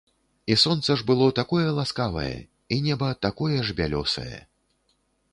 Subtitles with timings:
[0.51, 2.37] І сонца ж было такое ласкавае
[2.77, 4.39] і неба такое ж бялёсае.